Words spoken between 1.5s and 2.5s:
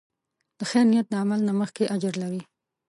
مخکې اجر لري.